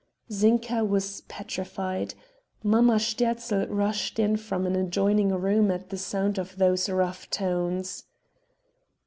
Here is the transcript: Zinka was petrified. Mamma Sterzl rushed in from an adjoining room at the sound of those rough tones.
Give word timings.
Zinka 0.31 0.83
was 0.83 1.21
petrified. 1.27 2.15
Mamma 2.63 2.95
Sterzl 2.95 3.67
rushed 3.69 4.17
in 4.17 4.35
from 4.35 4.65
an 4.65 4.75
adjoining 4.75 5.29
room 5.29 5.69
at 5.69 5.89
the 5.89 5.97
sound 5.99 6.39
of 6.39 6.57
those 6.57 6.89
rough 6.89 7.29
tones. 7.29 8.05